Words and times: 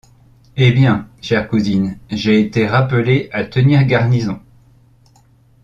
Eh 0.57 0.71
bien! 0.71 1.07
chère 1.21 1.47
cousine, 1.47 1.99
j’ai 2.09 2.39
été 2.41 2.65
rappelé 2.65 3.29
à 3.31 3.43
tenir 3.45 3.83
garnison. 3.85 4.41